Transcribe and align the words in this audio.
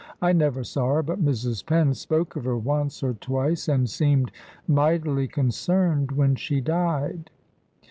I 0.19 0.33
never 0.33 0.63
saw 0.63 0.95
her, 0.95 1.03
but 1.03 1.23
Mrs. 1.23 1.63
Penn 1.63 1.93
spoke 1.93 2.35
of 2.35 2.45
her 2.45 2.57
once 2.57 3.03
or 3.03 3.13
twice, 3.13 3.67
and 3.67 3.87
seemed 3.87 4.31
mightily 4.67 5.27
concerned 5.27 6.13
when 6.13 6.33
she 6.35 6.59
died." 6.59 7.29